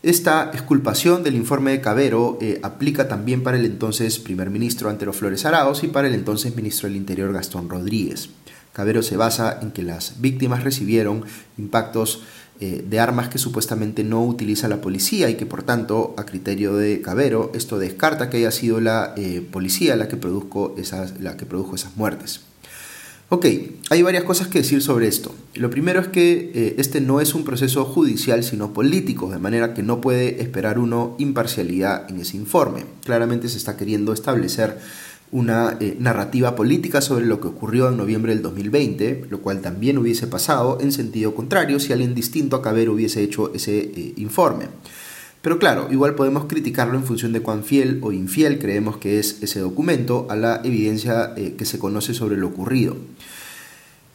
Esta 0.02 0.50
exculpación 0.54 1.24
del 1.24 1.36
informe 1.36 1.72
de 1.72 1.82
Cabero 1.82 2.38
eh, 2.40 2.62
aplica 2.64 3.10
también 3.10 3.44
para 3.44 3.58
el 3.58 3.66
entonces 3.66 4.18
primer 4.18 4.50
ministro 4.50 4.90
Antero 4.90 5.12
Flores 5.12 5.44
Araos 5.44 5.84
y 5.84 5.90
para 5.90 6.08
el 6.08 6.14
entonces 6.14 6.56
ministro 6.56 6.88
del 6.88 6.96
Interior 6.96 7.34
Gastón 7.34 7.68
Rodríguez. 7.68 8.30
Cabero 8.72 9.04
se 9.04 9.18
basa 9.18 9.60
en 9.62 9.72
que 9.72 9.84
las 9.84 10.22
víctimas 10.22 10.64
recibieron 10.64 11.26
impactos 11.58 12.24
eh, 12.62 12.82
de 12.88 13.00
armas 13.02 13.28
que 13.28 13.40
supuestamente 13.40 14.06
no 14.06 14.24
utiliza 14.24 14.70
la 14.70 14.80
policía 14.80 15.30
y 15.30 15.36
que 15.36 15.46
por 15.46 15.64
tanto, 15.64 16.14
a 16.18 16.26
criterio 16.26 16.78
de 16.78 17.02
Cabero, 17.02 17.52
esto 17.54 17.78
descarta 17.78 18.30
que 18.30 18.38
haya 18.38 18.52
sido 18.52 18.80
la 18.80 19.14
eh, 19.18 19.46
policía 19.52 19.98
la 19.98 20.08
que, 20.08 20.18
esas, 20.78 21.20
la 21.20 21.36
que 21.36 21.46
produjo 21.46 21.76
esas 21.76 21.98
muertes. 21.98 22.49
Ok, 23.32 23.46
hay 23.92 24.02
varias 24.02 24.24
cosas 24.24 24.48
que 24.48 24.58
decir 24.58 24.82
sobre 24.82 25.08
esto. 25.08 25.36
Lo 25.54 25.70
primero 25.70 26.00
es 26.00 26.08
que 26.08 26.52
eh, 26.56 26.76
este 26.80 27.00
no 27.00 27.22
es 27.22 27.36
un 27.36 27.44
proceso 27.44 27.86
judicial 27.86 28.44
sino 28.44 28.74
político, 28.74 29.30
de 29.30 29.38
manera 29.38 29.76
que 29.76 29.84
no 29.84 30.02
puede 30.02 30.42
esperar 30.42 30.80
uno 30.80 31.14
imparcialidad 31.20 32.10
en 32.10 32.20
ese 32.22 32.38
informe. 32.38 32.86
Claramente 33.06 33.48
se 33.48 33.58
está 33.58 33.78
queriendo 33.78 34.14
establecer 34.14 34.80
una 35.32 35.78
eh, 35.80 35.96
narrativa 36.00 36.56
política 36.56 37.02
sobre 37.02 37.28
lo 37.28 37.40
que 37.40 37.50
ocurrió 37.50 37.90
en 37.90 37.98
noviembre 37.98 38.34
del 38.34 38.42
2020, 38.42 39.28
lo 39.30 39.42
cual 39.42 39.62
también 39.62 40.00
hubiese 40.00 40.26
pasado 40.26 40.80
en 40.82 40.92
sentido 40.92 41.36
contrario 41.36 41.80
si 41.80 41.94
alguien 41.94 42.16
distinto 42.16 42.56
a 42.56 42.64
Caber 42.64 42.90
hubiese 42.90 43.22
hecho 43.22 43.54
ese 43.54 43.78
eh, 43.78 44.14
informe. 44.18 44.70
Pero 45.42 45.58
claro, 45.58 45.88
igual 45.90 46.16
podemos 46.16 46.46
criticarlo 46.46 46.98
en 46.98 47.06
función 47.06 47.32
de 47.32 47.42
cuán 47.42 47.64
fiel 47.64 48.00
o 48.02 48.12
infiel 48.12 48.60
creemos 48.60 48.98
que 48.98 49.20
es 49.20 49.42
ese 49.42 49.62
documento 49.62 50.28
a 50.30 50.36
la 50.36 50.62
evidencia 50.66 51.34
eh, 51.38 51.56
que 51.58 51.66
se 51.66 51.80
conoce 51.80 52.14
sobre 52.14 52.36
lo 52.36 52.48
ocurrido. 52.48 52.98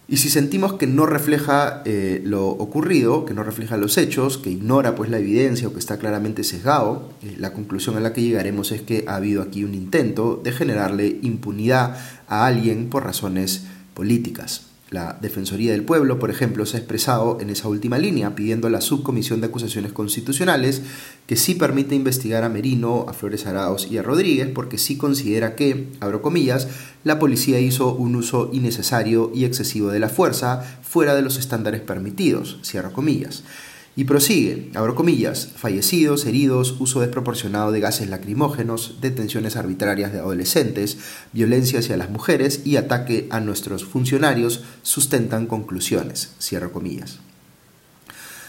Y 0.07 0.19
si 0.19 0.28
sentimos 0.28 0.75
que 0.75 0.87
no 0.87 1.07
refleja 1.07 1.81
eh, 1.87 2.21
lo 2.25 2.47
ocurrido, 2.47 3.25
que 3.25 3.33
no 3.33 3.43
refleja 3.43 3.78
los 3.78 3.97
hechos, 3.97 4.37
que 4.37 4.50
ignora 4.50 4.95
pues 4.95 5.09
la 5.09 5.19
evidencia 5.19 5.66
o 5.66 5.73
que 5.73 5.78
está 5.78 5.97
claramente 5.97 6.45
sesgado, 6.45 7.11
eh, 7.23 7.37
la 7.38 7.54
conclusión 7.54 7.97
a 7.97 8.00
la 8.00 8.12
que 8.12 8.21
llegaremos 8.21 8.71
es 8.71 8.83
que 8.83 9.04
ha 9.09 9.16
habido 9.16 9.40
aquí 9.40 9.64
un 9.64 9.75
intento 9.75 10.38
de 10.45 10.52
generarle 10.52 11.21
impunidad 11.23 11.97
a 12.28 12.45
alguien 12.45 12.90
por 12.90 13.04
razones 13.04 13.64
políticas. 13.95 14.74
La 14.91 15.19
Defensoría 15.21 15.73
del 15.73 15.83
Pueblo, 15.83 16.19
por 16.19 16.31
ejemplo, 16.31 16.67
se 16.67 16.76
ha 16.76 16.81
expresado 16.81 17.38
en 17.41 17.50
esa 17.50 17.69
última 17.69 17.99
línea 17.99 18.35
pidiendo 18.35 18.67
a 18.69 18.71
la 18.71 18.83
Subcomisión 18.83 19.41
de 19.41 19.47
Acusaciones 19.47 19.93
Constitucionales 19.93 20.83
que 21.26 21.37
sí 21.37 21.55
permite 21.55 21.95
investigar 21.95 22.45
a 22.45 22.50
Merino, 22.50 23.07
a 23.09 23.14
Flores 23.14 23.47
Araos 23.47 23.88
y 23.91 23.97
a 23.99 24.03
Rodríguez 24.03 24.50
porque 24.55 24.79
sí 24.79 24.97
considera 24.97 25.57
que, 25.57 25.88
abro 26.00 26.21
comillas, 26.21 26.69
la 27.03 27.19
policía 27.19 27.61
hizo 27.61 27.95
un 27.95 28.14
uso 28.14 28.50
innecesario 28.53 29.33
y 29.35 29.47
excesivo 29.47 29.88
de 29.88 30.00
la 30.00 30.11
fuerza 30.11 30.62
fuera 30.83 31.14
de 31.14 31.23
los 31.23 31.38
estándares 31.38 31.81
permitidos, 31.81 32.59
cierro 32.62 32.93
comillas. 32.93 33.43
Y 33.97 34.05
prosigue, 34.05 34.71
abro 34.75 34.97
comillas, 34.97 35.51
fallecidos, 35.57 36.27
heridos, 36.27 36.77
uso 36.81 37.01
desproporcionado 37.01 37.71
de 37.71 37.79
gases 37.79 38.09
lacrimógenos, 38.09 38.97
detenciones 39.01 39.55
arbitrarias 39.55 40.13
de 40.13 40.19
adolescentes, 40.19 40.99
violencia 41.33 41.79
hacia 41.79 41.97
las 41.97 42.11
mujeres 42.11 42.63
y 42.65 42.77
ataque 42.77 43.29
a 43.31 43.39
nuestros 43.39 43.85
funcionarios 43.85 44.65
sustentan 44.83 45.47
conclusiones, 45.47 46.33
cierro 46.41 46.73
comillas. 46.73 47.21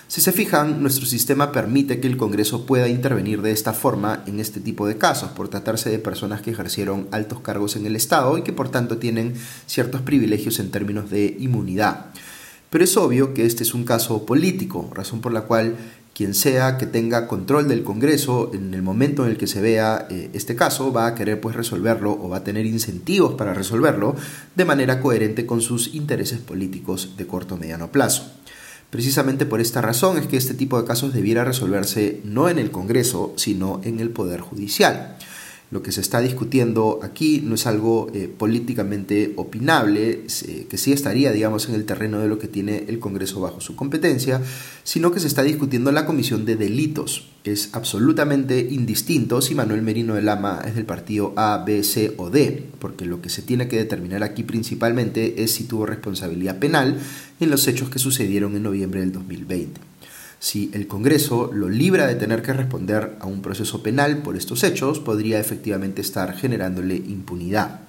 Si 0.08 0.22
se 0.22 0.32
fijan, 0.32 0.82
nuestro 0.82 1.06
sistema 1.06 1.52
permite 1.52 2.00
que 2.00 2.08
el 2.08 2.18
Congreso 2.18 2.66
pueda 2.66 2.88
intervenir 2.88 3.42
de 3.42 3.52
esta 3.52 3.74
forma 3.74 4.24
en 4.28 4.40
este 4.40 4.60
tipo 4.60 4.88
de 4.88 4.98
casos, 4.98 5.32
por 5.32 5.50
tratarse 5.50 5.90
de 5.90 6.00
personas 6.00 6.42
que 6.42 6.52
ejercieron 6.52 7.08
altos 7.12 7.42
cargos 7.42 7.76
en 7.76 7.86
el 7.86 7.96
Estado 7.96 8.38
y 8.38 8.44
que 8.44 8.54
por 8.54 8.70
tanto 8.70 8.98
tienen 8.98 9.34
ciertos 9.66 10.02
privilegios 10.02 10.60
en 10.60 10.72
términos 10.72 11.10
de 11.10 11.36
inmunidad. 11.40 12.12
Pero 12.76 12.84
es 12.84 12.98
obvio 12.98 13.34
que 13.34 13.46
este 13.46 13.64
es 13.64 13.74
un 13.74 13.86
caso 13.86 14.26
político, 14.26 14.92
razón 14.94 15.22
por 15.22 15.32
la 15.32 15.44
cual 15.44 15.78
quien 16.14 16.34
sea 16.34 16.78
que 16.78 16.86
tenga 16.86 17.26
control 17.26 17.70
del 17.70 17.86
Congreso 17.86 18.52
en 18.54 18.74
el 18.74 18.82
momento 18.82 19.24
en 19.24 19.32
el 19.32 19.38
que 19.38 19.48
se 19.48 19.62
vea 19.62 20.08
eh, 20.10 20.30
este 20.34 20.58
caso 20.58 20.92
va 20.92 21.08
a 21.08 21.16
querer 21.16 21.40
pues 21.40 21.56
resolverlo 21.56 22.12
o 22.12 22.28
va 22.28 22.36
a 22.36 22.44
tener 22.44 22.66
incentivos 22.66 23.36
para 23.36 23.54
resolverlo 23.54 24.18
de 24.58 24.66
manera 24.66 25.00
coherente 25.00 25.46
con 25.46 25.62
sus 25.62 25.96
intereses 25.96 26.40
políticos 26.40 27.14
de 27.16 27.26
corto 27.26 27.56
o 27.56 27.58
mediano 27.58 27.94
plazo. 27.94 28.34
Precisamente 28.90 29.46
por 29.46 29.62
esta 29.62 29.80
razón 29.80 30.18
es 30.18 30.28
que 30.28 30.36
este 30.36 30.54
tipo 30.54 30.78
de 30.78 30.86
casos 30.86 31.14
debiera 31.14 31.46
resolverse 31.46 32.20
no 32.26 32.50
en 32.50 32.60
el 32.60 32.72
Congreso, 32.72 33.32
sino 33.38 33.80
en 33.86 34.02
el 34.02 34.10
Poder 34.10 34.42
Judicial. 34.42 35.16
Lo 35.72 35.82
que 35.82 35.92
se 35.92 36.02
está 36.02 36.22
discutiendo 36.22 37.00
aquí 37.02 37.42
no 37.44 37.56
es 37.56 37.66
algo 37.66 38.08
eh, 38.14 38.28
políticamente 38.28 39.34
opinable, 39.36 40.22
que 40.70 40.78
sí 40.78 40.94
estaría, 40.94 41.32
digamos, 41.32 41.68
en 41.68 41.76
el 41.76 41.86
terreno 41.86 42.20
de 42.20 42.28
lo 42.28 42.38
que 42.38 42.48
tiene 42.48 42.86
el 42.88 43.00
Congreso 43.00 43.42
bajo 43.42 43.62
su 43.62 43.76
competencia, 43.76 44.42
sino 44.84 45.12
que 45.12 45.20
se 45.20 45.28
está 45.28 45.42
discutiendo 45.42 45.92
la 45.92 46.06
Comisión 46.06 46.46
de 46.46 46.56
Delitos. 46.56 47.28
Es 47.44 47.70
absolutamente 47.74 48.60
indistinto 48.60 49.42
si 49.42 49.56
Manuel 49.56 49.82
Merino 49.82 50.14
de 50.14 50.22
Lama 50.22 50.62
es 50.66 50.76
del 50.76 50.86
partido 50.86 51.34
A, 51.36 51.64
B, 51.66 51.84
C 51.84 52.14
o 52.18 52.30
D, 52.30 52.64
porque 52.80 53.06
lo 53.06 53.22
que 53.22 53.30
se 53.30 53.42
tiene 53.42 53.68
que 53.68 53.78
determinar 53.78 54.24
aquí 54.24 54.44
principalmente 54.44 55.44
es 55.44 55.52
si 55.52 55.64
tuvo 55.64 55.86
responsabilidad 55.86 56.60
penal 56.60 57.00
en 57.40 57.50
los 57.50 57.68
hechos 57.68 57.90
que 57.90 58.00
sucedieron 58.00 58.56
en 58.56 58.64
noviembre 58.64 59.00
del 59.00 59.12
2020 59.12 59.95
si 60.46 60.70
el 60.76 60.86
Congreso 60.86 61.50
lo 61.52 61.70
libra 61.70 62.06
de 62.06 62.14
tener 62.14 62.44
que 62.44 62.54
responder 62.54 63.18
a 63.20 63.26
un 63.26 63.42
proceso 63.42 63.82
penal 63.82 64.20
por 64.20 64.38
estos 64.38 64.64
hechos, 64.64 65.00
podría 65.00 65.40
efectivamente 65.40 66.02
estar 66.02 66.38
generándole 66.38 66.98
impunidad. 66.98 67.80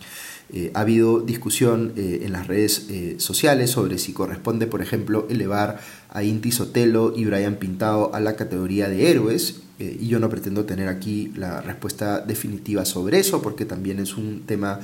Eh, 0.50 0.70
ha 0.72 0.80
habido 0.80 1.20
discusión 1.20 1.92
eh, 1.96 2.20
en 2.22 2.32
las 2.32 2.46
redes 2.46 2.86
eh, 2.88 3.16
sociales 3.18 3.72
sobre 3.72 3.98
si 3.98 4.14
corresponde, 4.14 4.66
por 4.66 4.80
ejemplo, 4.80 5.26
elevar 5.28 5.80
a 6.08 6.22
Inti 6.22 6.50
Sotelo 6.50 7.12
y 7.14 7.26
Brian 7.26 7.56
Pintado 7.56 8.14
a 8.14 8.20
la 8.20 8.36
categoría 8.36 8.88
de 8.88 9.10
héroes, 9.10 9.60
y 9.78 10.08
yo 10.08 10.18
no 10.18 10.28
pretendo 10.30 10.64
tener 10.64 10.88
aquí 10.88 11.32
la 11.36 11.60
respuesta 11.60 12.20
definitiva 12.20 12.84
sobre 12.84 13.18
eso, 13.18 13.42
porque 13.42 13.64
también 13.64 13.98
es 13.98 14.16
un 14.16 14.42
tema 14.46 14.80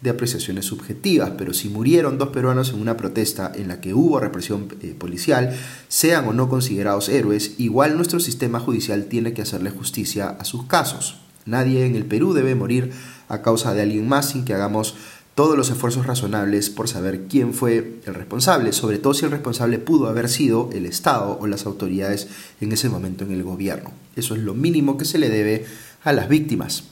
de 0.00 0.10
apreciaciones 0.10 0.66
subjetivas, 0.66 1.32
pero 1.38 1.54
si 1.54 1.68
murieron 1.68 2.18
dos 2.18 2.28
peruanos 2.28 2.70
en 2.70 2.80
una 2.80 2.96
protesta 2.96 3.50
en 3.54 3.68
la 3.68 3.80
que 3.80 3.94
hubo 3.94 4.20
represión 4.20 4.68
eh, 4.82 4.94
policial, 4.96 5.56
sean 5.88 6.28
o 6.28 6.32
no 6.32 6.48
considerados 6.48 7.08
héroes, 7.08 7.54
igual 7.58 7.96
nuestro 7.96 8.20
sistema 8.20 8.60
judicial 8.60 9.06
tiene 9.06 9.32
que 9.32 9.42
hacerle 9.42 9.70
justicia 9.70 10.28
a 10.28 10.44
sus 10.44 10.64
casos. 10.66 11.18
Nadie 11.46 11.86
en 11.86 11.96
el 11.96 12.04
Perú 12.04 12.34
debe 12.34 12.54
morir 12.54 12.92
a 13.28 13.40
causa 13.40 13.72
de 13.72 13.82
alguien 13.82 14.06
más 14.06 14.30
sin 14.30 14.44
que 14.44 14.54
hagamos 14.54 14.96
todos 15.36 15.54
los 15.54 15.68
esfuerzos 15.68 16.06
razonables 16.06 16.70
por 16.70 16.88
saber 16.88 17.26
quién 17.28 17.52
fue 17.52 18.00
el 18.06 18.14
responsable, 18.14 18.72
sobre 18.72 18.96
todo 18.96 19.12
si 19.12 19.26
el 19.26 19.30
responsable 19.30 19.78
pudo 19.78 20.08
haber 20.08 20.30
sido 20.30 20.70
el 20.72 20.86
Estado 20.86 21.38
o 21.38 21.46
las 21.46 21.66
autoridades 21.66 22.28
en 22.62 22.72
ese 22.72 22.88
momento 22.88 23.22
en 23.22 23.32
el 23.32 23.42
gobierno. 23.42 23.92
Eso 24.16 24.34
es 24.34 24.40
lo 24.40 24.54
mínimo 24.54 24.96
que 24.96 25.04
se 25.04 25.18
le 25.18 25.28
debe 25.28 25.66
a 26.04 26.14
las 26.14 26.30
víctimas. 26.30 26.84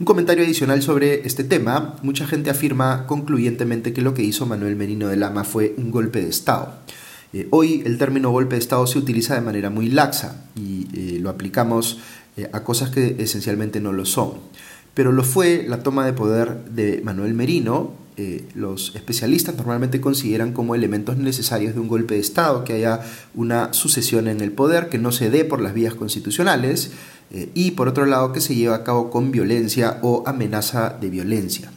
Un 0.00 0.04
comentario 0.04 0.42
adicional 0.42 0.82
sobre 0.82 1.24
este 1.24 1.44
tema, 1.44 1.94
mucha 2.02 2.26
gente 2.26 2.50
afirma 2.50 3.06
concluyentemente 3.06 3.92
que 3.92 4.02
lo 4.02 4.14
que 4.14 4.24
hizo 4.24 4.44
Manuel 4.44 4.74
Merino 4.74 5.06
de 5.06 5.16
Lama 5.16 5.44
fue 5.44 5.76
un 5.78 5.92
golpe 5.92 6.20
de 6.20 6.28
Estado. 6.28 6.74
Eh, 7.32 7.46
hoy 7.50 7.84
el 7.86 7.98
término 7.98 8.32
golpe 8.32 8.56
de 8.56 8.62
Estado 8.62 8.84
se 8.88 8.98
utiliza 8.98 9.36
de 9.36 9.42
manera 9.42 9.70
muy 9.70 9.88
laxa 9.88 10.44
y 10.56 10.88
eh, 10.92 11.18
lo 11.20 11.30
aplicamos 11.30 12.00
eh, 12.36 12.50
a 12.52 12.64
cosas 12.64 12.90
que 12.90 13.14
esencialmente 13.20 13.80
no 13.80 13.92
lo 13.92 14.06
son. 14.06 14.32
Pero 14.94 15.12
lo 15.12 15.24
fue 15.24 15.64
la 15.68 15.82
toma 15.82 16.04
de 16.04 16.12
poder 16.12 16.64
de 16.66 17.00
Manuel 17.02 17.34
Merino. 17.34 18.00
los 18.54 18.94
especialistas 18.94 19.56
normalmente 19.56 20.00
consideran 20.00 20.52
como 20.52 20.74
elementos 20.74 21.16
necesarios 21.16 21.74
de 21.74 21.80
un 21.80 21.88
golpe 21.88 22.14
de 22.14 22.20
Estado 22.20 22.62
que 22.62 22.74
haya 22.74 23.00
una 23.34 23.72
sucesión 23.72 24.28
en 24.28 24.40
el 24.40 24.52
poder 24.52 24.88
que 24.90 24.98
no 24.98 25.10
se 25.10 25.30
dé 25.30 25.44
por 25.44 25.60
las 25.60 25.72
vías 25.74 25.94
constitucionales, 25.94 26.92
eh, 27.34 27.48
y 27.54 27.70
por 27.70 27.88
otro 27.88 28.04
lado 28.04 28.32
que 28.32 28.42
se 28.42 28.54
lleva 28.54 28.76
a 28.76 28.84
cabo 28.84 29.10
con 29.10 29.30
violencia 29.32 29.98
o 30.02 30.22
amenaza 30.26 30.98
de 31.00 31.08
violencia. 31.08 31.72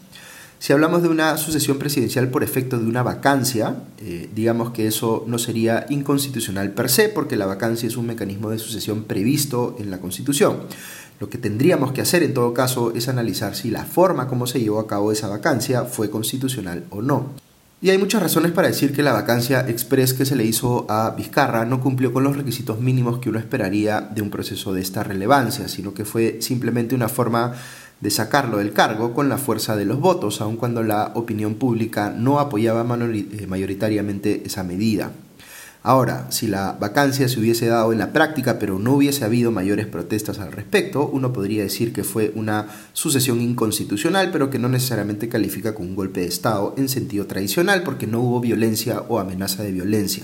Si 0.59 0.73
hablamos 0.73 1.01
de 1.01 1.07
una 1.07 1.37
sucesión 1.37 1.77
presidencial 1.77 2.29
por 2.29 2.43
efecto 2.43 2.77
de 2.77 2.85
una 2.85 3.03
vacancia, 3.03 3.75
eh, 3.99 4.29
digamos 4.35 4.71
que 4.71 4.87
eso 4.87 5.23
no 5.27 5.37
sería 5.37 5.85
inconstitucional 5.89 6.71
per 6.71 6.89
se, 6.89 7.07
porque 7.07 7.37
la 7.37 7.45
vacancia 7.45 7.87
es 7.87 7.95
un 7.95 8.07
mecanismo 8.07 8.49
de 8.49 8.59
sucesión 8.59 9.03
previsto 9.03 9.77
en 9.79 9.91
la 9.91 9.99
Constitución. 9.99 10.57
Lo 11.19 11.29
que 11.29 11.37
tendríamos 11.37 11.91
que 11.91 12.01
hacer 12.01 12.23
en 12.23 12.33
todo 12.33 12.53
caso 12.53 12.93
es 12.93 13.07
analizar 13.07 13.55
si 13.55 13.71
la 13.71 13.85
forma 13.85 14.27
como 14.27 14.47
se 14.47 14.59
llevó 14.59 14.79
a 14.79 14.87
cabo 14.87 15.11
esa 15.11 15.29
vacancia 15.29 15.85
fue 15.85 16.09
constitucional 16.09 16.85
o 16.89 17.01
no. 17.01 17.29
Y 17.81 17.89
hay 17.89 17.97
muchas 17.97 18.23
razones 18.23 18.51
para 18.51 18.67
decir 18.67 18.93
que 18.93 19.03
la 19.03 19.13
vacancia 19.13 19.67
express 19.67 20.13
que 20.13 20.25
se 20.25 20.35
le 20.35 20.45
hizo 20.45 20.85
a 20.89 21.11
Vizcarra 21.11 21.65
no 21.65 21.81
cumplió 21.81 22.11
con 22.11 22.23
los 22.23 22.35
requisitos 22.35 22.79
mínimos 22.79 23.19
que 23.19 23.29
uno 23.29 23.37
esperaría 23.37 24.01
de 24.01 24.21
un 24.21 24.29
proceso 24.29 24.73
de 24.73 24.81
esta 24.81 25.03
relevancia, 25.03 25.67
sino 25.67 25.93
que 25.93 26.05
fue 26.05 26.37
simplemente 26.41 26.95
una 26.95 27.09
forma 27.09 27.53
de 28.01 28.09
sacarlo 28.09 28.57
del 28.57 28.73
cargo 28.73 29.13
con 29.13 29.29
la 29.29 29.37
fuerza 29.37 29.75
de 29.75 29.85
los 29.85 29.99
votos, 29.99 30.41
aun 30.41 30.57
cuando 30.57 30.83
la 30.83 31.11
opinión 31.15 31.55
pública 31.55 32.09
no 32.09 32.39
apoyaba 32.39 32.81
eh, 32.81 33.45
mayoritariamente 33.47 34.43
esa 34.45 34.63
medida. 34.63 35.11
Ahora, 35.87 36.25
si 36.31 36.47
la 36.47 36.71
vacancia 36.79 37.29
se 37.29 37.39
hubiese 37.39 37.67
dado 37.67 37.93
en 37.93 37.99
la 37.99 38.11
práctica, 38.11 38.57
pero 38.57 38.79
no 38.79 38.93
hubiese 38.93 39.23
habido 39.23 39.51
mayores 39.51 39.85
protestas 39.85 40.39
al 40.39 40.51
respecto, 40.51 41.07
uno 41.07 41.31
podría 41.31 41.61
decir 41.61 41.93
que 41.93 42.03
fue 42.03 42.31
una 42.33 42.65
sucesión 42.93 43.39
inconstitucional, 43.39 44.31
pero 44.31 44.49
que 44.49 44.57
no 44.57 44.67
necesariamente 44.67 45.29
califica 45.29 45.75
como 45.75 45.87
un 45.89 45.95
golpe 45.95 46.21
de 46.21 46.25
Estado 46.25 46.73
en 46.75 46.89
sentido 46.89 47.27
tradicional, 47.27 47.83
porque 47.83 48.07
no 48.07 48.19
hubo 48.21 48.41
violencia 48.41 49.03
o 49.09 49.19
amenaza 49.19 49.61
de 49.61 49.73
violencia. 49.73 50.23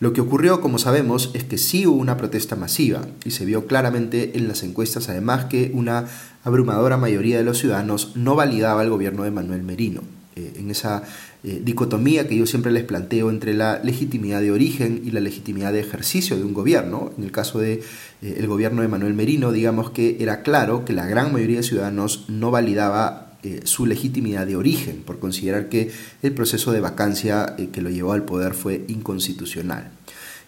Lo 0.00 0.12
que 0.12 0.20
ocurrió, 0.20 0.60
como 0.60 0.78
sabemos, 0.78 1.30
es 1.32 1.44
que 1.44 1.58
sí 1.58 1.86
hubo 1.86 2.00
una 2.00 2.16
protesta 2.16 2.56
masiva 2.56 3.02
y 3.24 3.30
se 3.30 3.44
vio 3.44 3.68
claramente 3.68 4.36
en 4.36 4.48
las 4.48 4.64
encuestas 4.64 5.08
además 5.08 5.44
que 5.44 5.70
una 5.74 6.08
abrumadora 6.42 6.96
mayoría 6.96 7.38
de 7.38 7.44
los 7.44 7.58
ciudadanos 7.58 8.16
no 8.16 8.34
validaba 8.34 8.82
el 8.82 8.90
gobierno 8.90 9.22
de 9.22 9.30
Manuel 9.30 9.62
Merino. 9.62 10.02
Eh, 10.34 10.54
en 10.56 10.70
esa 10.70 11.02
eh, 11.44 11.60
dicotomía 11.62 12.26
que 12.26 12.36
yo 12.36 12.46
siempre 12.46 12.72
les 12.72 12.84
planteo 12.84 13.28
entre 13.28 13.52
la 13.52 13.80
legitimidad 13.84 14.40
de 14.40 14.50
origen 14.50 15.02
y 15.04 15.10
la 15.10 15.20
legitimidad 15.20 15.74
de 15.74 15.80
ejercicio 15.80 16.38
de 16.38 16.44
un 16.44 16.54
gobierno. 16.54 17.12
En 17.18 17.24
el 17.24 17.32
caso 17.32 17.58
del 17.58 17.82
de, 18.22 18.42
eh, 18.42 18.46
gobierno 18.46 18.80
de 18.80 18.88
Manuel 18.88 19.12
Merino, 19.12 19.52
digamos 19.52 19.90
que 19.90 20.16
era 20.20 20.42
claro 20.42 20.86
que 20.86 20.94
la 20.94 21.06
gran 21.06 21.34
mayoría 21.34 21.58
de 21.58 21.64
ciudadanos 21.64 22.24
no 22.28 22.50
validaba 22.50 23.28
su 23.64 23.86
legitimidad 23.86 24.46
de 24.46 24.54
origen 24.54 25.02
por 25.04 25.18
considerar 25.18 25.68
que 25.68 25.90
el 26.22 26.32
proceso 26.32 26.70
de 26.70 26.78
vacancia 26.78 27.56
que 27.72 27.82
lo 27.82 27.90
llevó 27.90 28.12
al 28.12 28.24
poder 28.24 28.54
fue 28.54 28.84
inconstitucional. 28.86 29.90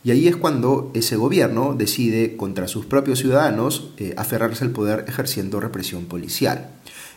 Y 0.04 0.12
ahí 0.12 0.28
es 0.28 0.36
cuando 0.36 0.92
ese 0.94 1.16
gobierno 1.16 1.74
decide 1.76 2.36
contra 2.36 2.68
sus 2.68 2.86
propios 2.86 3.18
ciudadanos 3.18 3.90
aferrarse 4.16 4.62
al 4.62 4.70
poder 4.70 5.06
ejerciendo 5.08 5.58
represión 5.58 6.04
policial. 6.04 6.70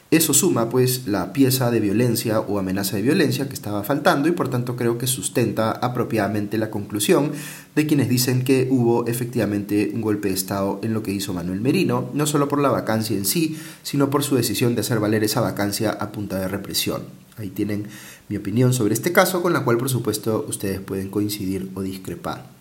Eso 0.09 0.33
suma 0.33 0.69
pues 0.69 1.05
la 1.05 1.33
pieza 1.33 1.69
de 1.69 1.81
violencia 1.81 2.39
o 2.39 2.59
amenaza 2.59 2.95
de 2.95 3.01
violencia 3.01 3.49
que 3.49 3.53
estaba 3.53 3.83
faltando 3.83 4.29
y 4.29 4.31
por 4.31 4.47
tanto 4.47 4.77
creo 4.77 4.97
que 4.97 5.05
sustenta 5.05 5.71
apropiadamente 5.71 6.57
la 6.57 6.71
conclusión 6.71 7.33
de 7.75 7.87
quienes 7.87 8.07
dicen 8.07 8.45
que 8.45 8.69
hubo 8.71 9.05
efectivamente 9.05 9.91
un 9.93 9.99
golpe 9.99 10.29
de 10.29 10.35
Estado 10.35 10.79
en 10.81 10.93
lo 10.93 11.03
que 11.03 11.11
hizo 11.11 11.33
Manuel 11.33 11.59
Merino, 11.59 12.09
no 12.13 12.25
solo 12.25 12.47
por 12.47 12.61
la 12.61 12.69
vacancia 12.69 13.17
en 13.17 13.25
sí, 13.25 13.59
sino 13.83 14.09
por 14.09 14.23
su 14.23 14.37
decisión 14.37 14.75
de 14.75 14.81
hacer 14.81 15.01
valer 15.01 15.25
esa 15.25 15.41
vacancia 15.41 15.91
a 15.91 16.13
punta 16.13 16.39
de 16.39 16.47
represión. 16.47 17.01
Ahí 17.35 17.49
tienen 17.49 17.87
mi 18.29 18.37
opinión 18.37 18.73
sobre 18.73 18.93
este 18.93 19.11
caso, 19.11 19.41
con 19.41 19.51
la 19.51 19.65
cual 19.65 19.77
por 19.77 19.89
supuesto 19.89 20.45
ustedes 20.47 20.79
pueden 20.79 21.09
coincidir 21.09 21.69
o 21.75 21.81
discrepar. 21.81 22.56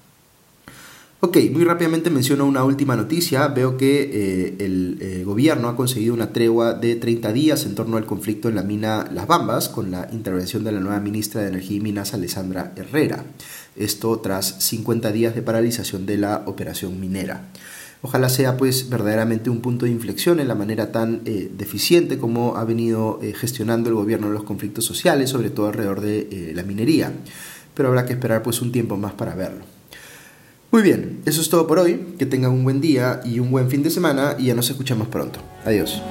Ok, 1.18 1.38
muy 1.50 1.64
rápidamente 1.64 2.11
menciono 2.11 2.44
una 2.44 2.62
última 2.62 2.94
noticia. 2.94 3.49
Veo 3.49 3.78
que 3.78 4.02
eh, 4.02 4.56
el 4.58 4.99
eh, 5.00 5.25
gobierno 5.25 5.68
ha 5.68 5.75
conseguido 5.75 6.12
una 6.12 6.30
tregua 6.30 6.75
de 6.75 6.94
30 6.94 7.32
días 7.32 7.64
en 7.64 7.75
torno 7.75 7.96
al 7.96 8.04
conflicto 8.04 8.50
en 8.50 8.54
la 8.54 8.62
mina 8.62 9.08
Las 9.14 9.26
Bambas 9.26 9.70
con 9.70 9.90
la 9.90 10.11
intervención 10.12 10.62
de 10.62 10.73
la 10.73 10.80
nueva 10.80 11.00
ministra 11.00 11.40
de 11.40 11.49
Energía 11.49 11.78
y 11.78 11.80
Minas, 11.80 12.12
Alessandra 12.12 12.75
Herrera. 12.76 13.25
Esto 13.76 14.18
tras 14.18 14.62
50 14.62 15.11
días 15.11 15.35
de 15.35 15.40
paralización 15.40 16.04
de 16.04 16.18
la 16.18 16.42
operación 16.44 17.00
minera. 17.00 17.46
Ojalá 18.02 18.28
sea 18.28 18.58
pues 18.58 18.90
verdaderamente 18.90 19.49
un 19.49 19.62
punto 19.62 19.87
de 19.87 19.92
inflexión 19.92 20.38
en 20.38 20.49
la 20.49 20.54
manera 20.54 20.92
tan 20.92 21.23
eh, 21.25 21.50
deficiente 21.56 22.18
como 22.18 22.58
ha 22.58 22.64
venido 22.66 23.20
gestionando 23.40 23.88
el 23.88 23.94
gobierno 23.94 24.28
los 24.28 24.44
conflictos 24.44 24.85
sociales, 24.85 25.30
sobre 25.30 25.49
todo 25.49 25.68
alrededor 25.68 26.02
de 26.02 26.52
la 26.54 26.62
minería. 26.62 27.11
Pero 27.73 27.88
habrá 27.88 28.04
que 28.04 28.12
esperar 28.12 28.42
pues 28.42 28.61
un 28.61 28.70
tiempo 28.70 28.99
más 28.99 29.14
para 29.14 29.35
verlo. 29.35 29.75
Muy 30.70 30.82
bien, 30.82 31.20
eso 31.25 31.40
es 31.40 31.49
todo 31.49 31.66
por 31.66 31.78
hoy. 31.78 32.14
Que 32.18 32.26
tengan 32.26 32.52
un 32.52 32.64
buen 32.64 32.80
día 32.80 33.20
y 33.25 33.38
un 33.38 33.50
buen 33.50 33.70
fin 33.70 33.82
de 33.82 33.90
semana 33.90 34.37
y 34.38 34.46
ya 34.46 34.54
nos 34.54 34.68
escuchamos 34.68 35.08
pronto. 35.08 35.40
Adiós. 35.64 36.02